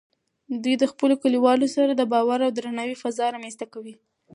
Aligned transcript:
دوی 0.63 0.75
د 0.79 0.83
خپلو 0.91 1.13
کلیوالو 1.23 1.67
سره 1.75 1.91
د 1.95 2.01
باور 2.13 2.39
او 2.45 2.51
درناوي 2.57 2.95
فضا 3.03 3.25
رامینځته 3.33 3.65
کوي. 3.73 3.93